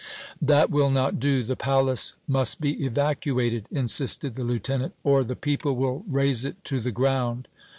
"That 0.41 0.71
will 0.71 0.89
not 0.89 1.19
do! 1.19 1.43
The 1.43 1.55
palace 1.55 2.15
must 2.27 2.59
be 2.59 2.83
evacuated," 2.83 3.67
insisted 3.69 4.33
the 4.33 4.43
Lieutenant, 4.43 4.93
"or 5.03 5.23
the 5.23 5.35
people 5.35 5.75
will 5.75 6.03
raze 6.07 6.43
it 6.43 6.63
to 6.63 6.79
the 6.79 6.89
ground!" 6.91 7.47